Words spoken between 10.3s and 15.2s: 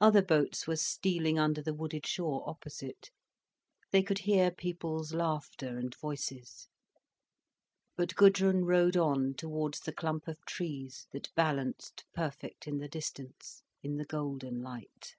trees that balanced perfect in the distance, in the golden light.